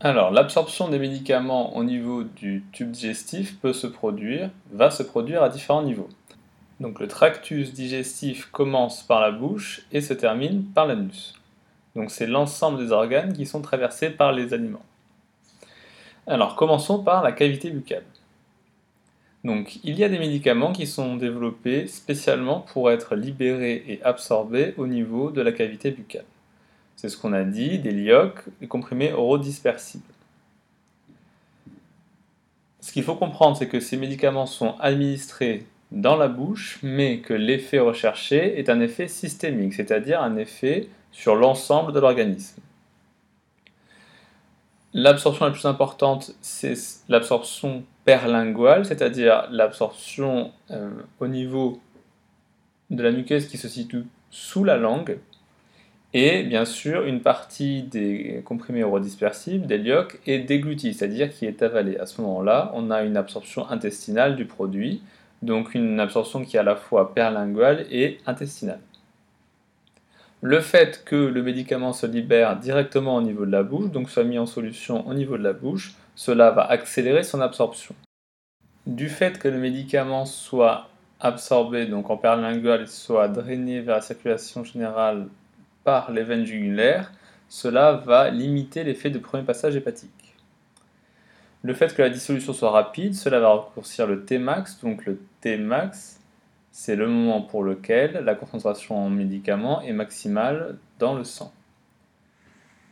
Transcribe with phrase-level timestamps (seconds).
[0.00, 5.42] Alors, l'absorption des médicaments au niveau du tube digestif peut se produire, va se produire
[5.42, 6.08] à différents niveaux.
[6.78, 11.34] Donc le tractus digestif commence par la bouche et se termine par l'anus.
[11.96, 14.84] Donc c'est l'ensemble des organes qui sont traversés par les aliments.
[16.28, 18.04] Alors commençons par la cavité buccale.
[19.42, 24.74] Donc il y a des médicaments qui sont développés spécialement pour être libérés et absorbés
[24.76, 26.24] au niveau de la cavité buccale.
[26.98, 30.02] C'est ce qu'on a dit, des LIOC, des comprimés orodispersibles.
[32.80, 37.34] Ce qu'il faut comprendre, c'est que ces médicaments sont administrés dans la bouche, mais que
[37.34, 42.60] l'effet recherché est un effet systémique, c'est-à-dire un effet sur l'ensemble de l'organisme.
[44.92, 46.74] L'absorption la plus importante, c'est
[47.08, 51.80] l'absorption perlinguale, c'est-à-dire l'absorption euh, au niveau
[52.90, 55.20] de la muqueuse qui se situe sous la langue,
[56.14, 61.62] et bien sûr une partie des comprimés orodispersibles, des liocs, est déglutie, c'est-à-dire qui est
[61.62, 61.98] avalée.
[61.98, 65.02] À ce moment-là, on a une absorption intestinale du produit,
[65.42, 68.80] donc une absorption qui est à la fois perlinguale et intestinale.
[70.40, 74.24] Le fait que le médicament se libère directement au niveau de la bouche, donc soit
[74.24, 77.94] mis en solution au niveau de la bouche, cela va accélérer son absorption.
[78.86, 80.88] Du fait que le médicament soit
[81.20, 85.26] absorbé donc en perlingual soit drainé vers la circulation générale
[85.88, 87.10] par les veines jugulaires,
[87.48, 90.34] cela va limiter l'effet de premier passage hépatique.
[91.62, 96.20] Le fait que la dissolution soit rapide, cela va raccourcir le Tmax, donc le Tmax,
[96.72, 101.54] c'est le moment pour lequel la concentration en médicament est maximale dans le sang.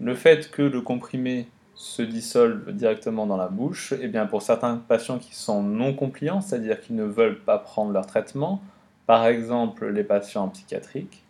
[0.00, 4.42] Le fait que le comprimé se dissolve directement dans la bouche, et eh bien pour
[4.42, 8.60] certains patients qui sont non compliants, c'est-à-dire qui ne veulent pas prendre leur traitement,
[9.06, 11.22] par exemple les patients psychiatriques,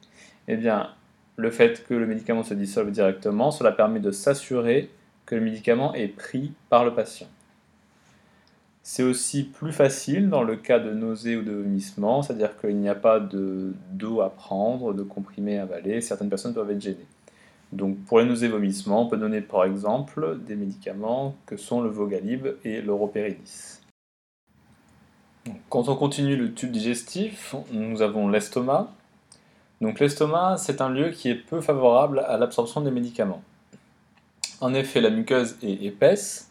[0.49, 0.95] eh bien
[1.41, 4.91] le fait que le médicament se dissolve directement, cela permet de s'assurer
[5.27, 7.29] que le médicament est pris par le patient.
[8.83, 12.89] C'est aussi plus facile dans le cas de nausées ou de vomissements, c'est-à-dire qu'il n'y
[12.89, 17.07] a pas d'eau à prendre, de comprimés à avaler, certaines personnes peuvent être gênées.
[17.73, 21.81] Donc pour les nausées et vomissements, on peut donner par exemple des médicaments que sont
[21.81, 23.79] le Vogalib et l'Européridis.
[25.69, 28.93] Quand on continue le tube digestif, nous avons l'estomac,
[29.81, 33.43] donc l'estomac, c'est un lieu qui est peu favorable à l'absorption des médicaments.
[34.61, 36.51] En effet, la muqueuse est épaisse,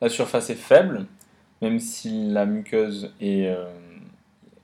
[0.00, 1.06] la surface est faible,
[1.60, 3.70] même si la muqueuse euh,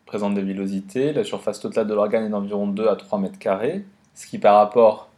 [0.07, 3.85] présente des villosités, la surface totale de l'organe est d'environ 2 à 3 mètres carrés,
[4.15, 5.11] ce qui par rapport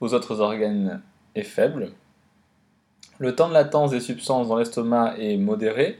[0.00, 1.00] aux autres organes
[1.34, 1.92] est faible.
[3.18, 5.98] Le temps de latence des substances dans l'estomac est modéré,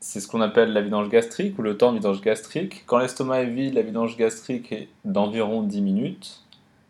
[0.00, 2.84] c'est ce qu'on appelle la vidange gastrique ou le temps de vidange gastrique.
[2.86, 6.44] Quand l'estomac est vide, la vidange gastrique est d'environ 10 minutes,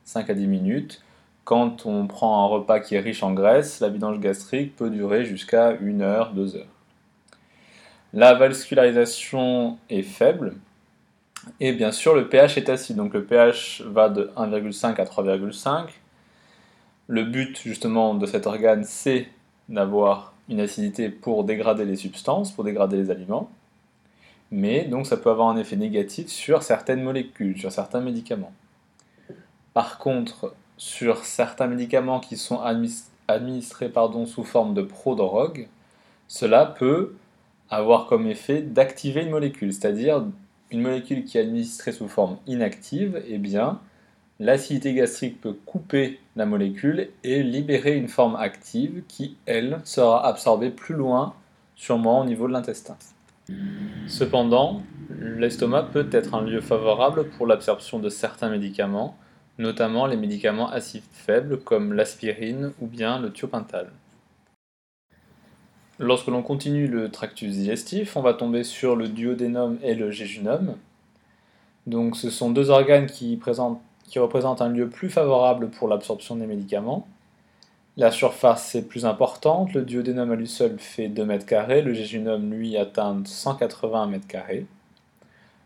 [0.04, 1.02] 5 à 10 minutes.
[1.44, 5.24] Quand on prend un repas qui est riche en graisse, la vidange gastrique peut durer
[5.24, 6.66] jusqu'à 1 heure, 2 heures.
[8.12, 10.54] La vascularisation est faible.
[11.60, 12.96] Et bien sûr, le pH est acide.
[12.96, 15.88] Donc le pH va de 1,5 à 3,5.
[17.08, 19.28] Le but justement de cet organe, c'est
[19.68, 23.50] d'avoir une acidité pour dégrader les substances, pour dégrader les aliments,
[24.50, 28.52] mais donc ça peut avoir un effet négatif sur certaines molécules, sur certains médicaments.
[29.72, 32.60] Par contre, sur certains médicaments qui sont
[33.28, 33.90] administrés
[34.26, 35.68] sous forme de prodrogue,
[36.28, 37.16] cela peut
[37.70, 40.24] avoir comme effet d'activer une molécule, c'est-à-dire
[40.70, 43.80] une molécule qui est administrée sous forme inactive, eh bien,
[44.40, 50.70] L'acidité gastrique peut couper la molécule et libérer une forme active qui, elle, sera absorbée
[50.70, 51.34] plus loin,
[51.76, 52.96] sûrement au niveau de l'intestin.
[54.08, 54.82] Cependant,
[55.20, 59.16] l'estomac peut être un lieu favorable pour l'absorption de certains médicaments,
[59.58, 63.90] notamment les médicaments acides faibles comme l'aspirine ou bien le thiopental.
[66.00, 70.76] Lorsque l'on continue le tractus digestif, on va tomber sur le duodénum et le jéjunum.
[71.86, 76.36] Donc ce sont deux organes qui présentent qui représente un lieu plus favorable pour l'absorption
[76.36, 77.06] des médicaments.
[77.96, 81.94] La surface est plus importante, le duodénum à lui seul fait 2 mètres carrés, le
[81.94, 84.66] jéjunum lui atteint 180 mètres carrés.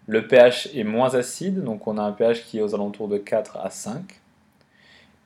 [0.07, 3.19] Le pH est moins acide, donc on a un pH qui est aux alentours de
[3.19, 4.21] 4 à 5.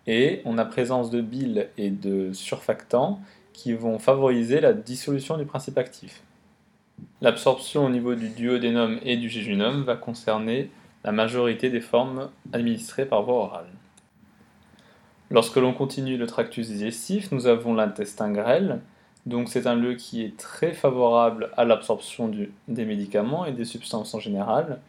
[0.06, 3.20] Et on a présence de bile et de surfactants
[3.52, 6.22] qui vont favoriser la dissolution du principe actif.
[7.20, 10.70] L'absorption au niveau du duodénum et du jéjunum va concerner
[11.04, 13.66] la majorité des formes administrées par voie orale.
[15.30, 18.80] Lorsque l'on continue le tractus digestif, nous avons l'intestin grêle,
[19.24, 22.30] donc c'est un lieu qui est très favorable à l'absorption
[22.68, 24.80] des médicaments et des substances en général.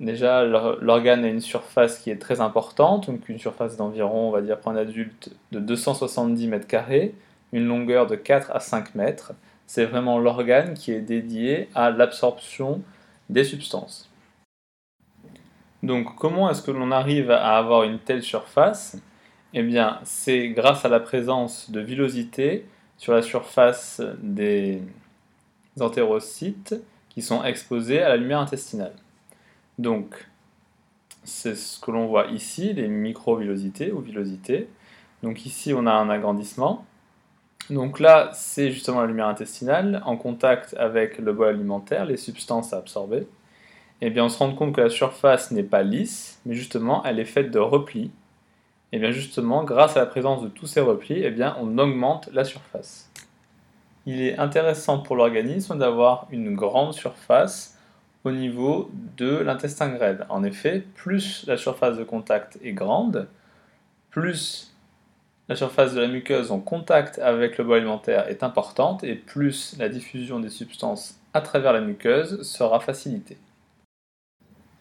[0.00, 4.42] Déjà, l'organe a une surface qui est très importante, donc une surface d'environ, on va
[4.42, 7.14] dire pour un adulte, de 270 mètres carrés,
[7.52, 9.32] une longueur de 4 à 5 mètres.
[9.66, 12.82] C'est vraiment l'organe qui est dédié à l'absorption
[13.30, 14.10] des substances.
[15.84, 18.96] Donc comment est-ce que l'on arrive à avoir une telle surface?
[19.52, 22.66] Eh bien, c'est grâce à la présence de villosité
[22.96, 24.80] sur la surface des
[25.78, 26.74] entérocytes
[27.10, 28.94] qui sont exposés à la lumière intestinale.
[29.78, 30.26] Donc,
[31.22, 34.68] c'est ce que l'on voit ici, les microvillosités ou villosités.
[35.22, 36.86] Donc ici, on a un agrandissement.
[37.68, 42.72] Donc là, c'est justement la lumière intestinale en contact avec le bol alimentaire, les substances
[42.72, 43.26] à absorber
[44.00, 47.18] eh bien on se rend compte que la surface n'est pas lisse, mais justement elle
[47.18, 48.10] est faite de replis.
[48.92, 52.28] Et eh bien justement, grâce à la présence de tous ces replis, eh on augmente
[52.32, 53.10] la surface.
[54.06, 57.76] Il est intéressant pour l'organisme d'avoir une grande surface
[58.22, 60.26] au niveau de l'intestin grêle.
[60.28, 63.26] En effet, plus la surface de contact est grande,
[64.10, 64.74] plus
[65.48, 69.76] la surface de la muqueuse en contact avec le bol alimentaire est importante et plus
[69.78, 73.36] la diffusion des substances à travers la muqueuse sera facilitée.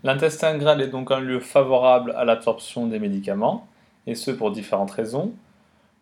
[0.03, 3.67] L'intestin grêle est donc un lieu favorable à l'absorption des médicaments,
[4.05, 5.33] et ce pour différentes raisons.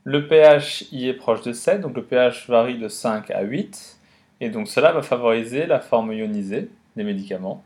[0.03, 3.99] Le pH y est proche de 7, donc le pH varie de 5 à 8,
[4.39, 7.63] et donc cela va favoriser la forme ionisée des médicaments.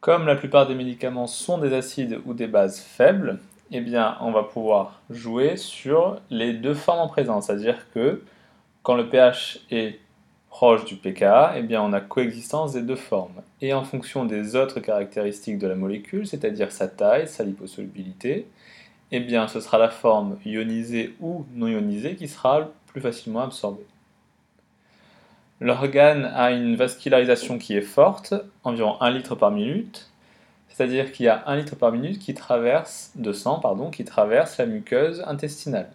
[0.00, 3.38] Comme la plupart des médicaments sont des acides ou des bases faibles,
[3.70, 8.22] eh bien, on va pouvoir jouer sur les deux formes en présence, c'est-à-dire que
[8.82, 10.00] quand le pH est
[10.56, 13.42] proche du pKa, eh bien on a coexistence des deux formes.
[13.60, 18.46] Et en fonction des autres caractéristiques de la molécule, c'est-à-dire sa taille, sa liposolubilité,
[19.12, 23.84] eh bien ce sera la forme ionisée ou non ionisée qui sera plus facilement absorbée.
[25.60, 28.32] L'organe a une vascularisation qui est forte,
[28.64, 30.08] environ 1 litre par minute,
[30.70, 33.60] c'est-à-dire qu'il y a 1 litre par minute qui traverse, de sang
[33.92, 35.90] qui traverse la muqueuse intestinale.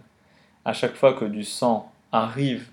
[0.65, 2.67] À chaque fois que du sang arrive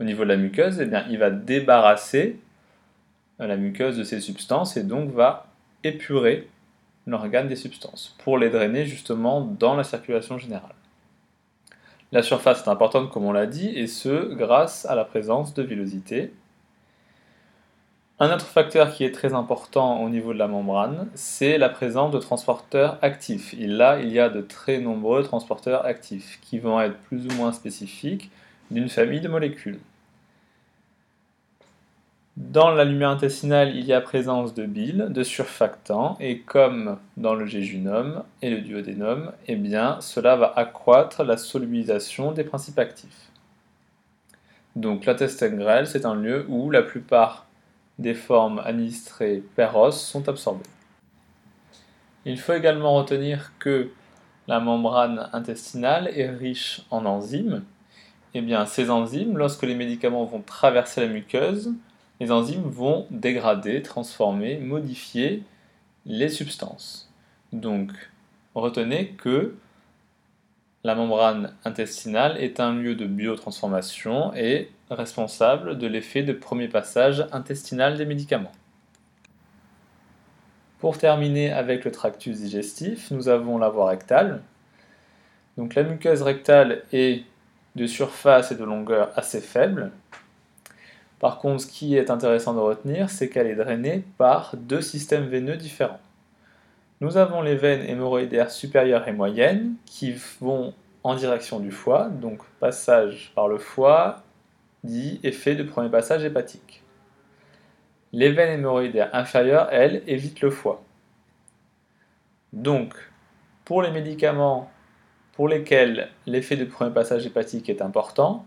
[0.00, 2.38] au niveau de la muqueuse, eh il va débarrasser
[3.38, 5.46] la muqueuse de ces substances et donc va
[5.84, 6.48] épurer
[7.06, 10.74] l'organe des substances pour les drainer justement dans la circulation générale.
[12.12, 15.62] La surface est importante comme on l'a dit et ce grâce à la présence de
[15.62, 16.32] villosité.
[18.18, 22.12] Un autre facteur qui est très important au niveau de la membrane, c'est la présence
[22.12, 23.54] de transporteurs actifs.
[23.58, 27.32] Et là, il y a de très nombreux transporteurs actifs qui vont être plus ou
[27.32, 28.30] moins spécifiques
[28.70, 29.78] d'une famille de molécules.
[32.36, 37.34] Dans la lumière intestinale, il y a présence de bile, de surfactants, et comme dans
[37.34, 43.30] le jéjunum et le duodénum, eh bien, cela va accroître la solubilisation des principes actifs.
[44.74, 47.46] Donc l'intestin grêle, c'est un lieu où la plupart
[47.98, 50.68] des formes administrées per os sont absorbées.
[52.26, 53.88] Il faut également retenir que
[54.46, 57.64] la membrane intestinale est riche en enzymes,
[58.38, 61.72] eh bien, ces enzymes, lorsque les médicaments vont traverser la muqueuse,
[62.20, 65.42] les enzymes vont dégrader, transformer, modifier
[66.06, 67.10] les substances.
[67.52, 67.92] Donc,
[68.54, 69.54] retenez que
[70.84, 77.26] la membrane intestinale est un lieu de biotransformation et responsable de l'effet de premier passage
[77.32, 78.52] intestinal des médicaments.
[80.78, 84.42] Pour terminer avec le tractus digestif, nous avons la voie rectale.
[85.56, 87.24] Donc la muqueuse rectale est
[87.76, 89.92] de surface et de longueur assez faible.
[91.20, 95.26] Par contre, ce qui est intéressant de retenir, c'est qu'elle est drainée par deux systèmes
[95.26, 96.00] veineux différents.
[97.00, 102.42] Nous avons les veines hémorroïdaires supérieures et moyennes qui vont en direction du foie, donc
[102.58, 104.22] passage par le foie
[104.82, 106.82] dit effet de premier passage hépatique.
[108.12, 110.82] Les veines hémorroïdaires inférieures, elles, évitent le foie.
[112.52, 112.94] Donc,
[113.64, 114.70] pour les médicaments
[115.36, 118.46] pour lesquels l'effet de premier passage hépatique est important,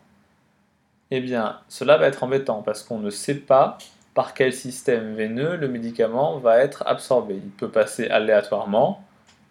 [1.11, 3.77] eh bien, cela va être embêtant parce qu'on ne sait pas
[4.15, 7.35] par quel système veineux le médicament va être absorbé.
[7.35, 9.03] Il peut passer aléatoirement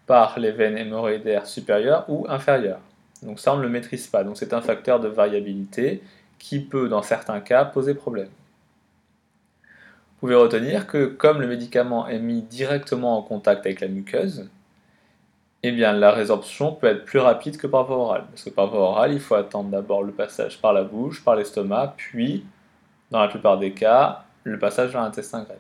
[0.06, 2.80] par les veines hémorroïdaires supérieures ou inférieures.
[3.22, 4.24] Donc ça, on ne le maîtrise pas.
[4.24, 6.02] Donc c'est un facteur de variabilité
[6.38, 8.28] qui peut, dans certains cas, poser problème.
[10.20, 14.48] Vous pouvez retenir que comme le médicament est mis directement en contact avec la muqueuse,
[15.68, 18.24] eh bien, la résorption peut être plus rapide que par voie orale.
[18.30, 21.36] Parce que par voie orale, il faut attendre d'abord le passage par la bouche, par
[21.36, 22.44] l'estomac, puis,
[23.10, 25.58] dans la plupart des cas, le passage vers l'intestin grêle.